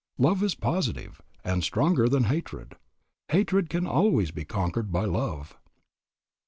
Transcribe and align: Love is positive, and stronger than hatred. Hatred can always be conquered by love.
Love 0.17 0.41
is 0.41 0.55
positive, 0.55 1.21
and 1.43 1.63
stronger 1.63 2.09
than 2.09 2.23
hatred. 2.23 2.75
Hatred 3.29 3.69
can 3.69 3.85
always 3.85 4.31
be 4.31 4.43
conquered 4.43 4.91
by 4.91 5.05
love. 5.05 5.55